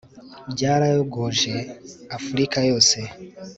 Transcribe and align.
byarayogoje 0.53 1.53
afurika 2.17 2.57
yose 2.69 2.97